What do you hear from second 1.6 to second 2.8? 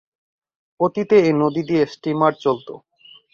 দিয়ে স্টিমার চলতো।